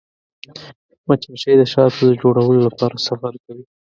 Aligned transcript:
مچمچۍ 1.07 1.55
د 1.57 1.63
شاتو 1.71 2.01
د 2.07 2.11
جوړولو 2.21 2.59
لپاره 2.67 3.03
سفر 3.07 3.33
کوي 3.43 3.63